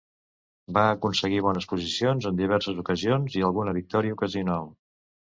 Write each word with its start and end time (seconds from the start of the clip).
Va 0.75 0.83
aconseguir 0.93 1.41
bones 1.47 1.67
posicions 1.73 2.27
en 2.29 2.39
diverses 2.39 2.79
ocasions 2.85 3.35
i 3.41 3.43
alguna 3.49 3.75
victòria 3.79 4.15
ocasional. 4.17 4.65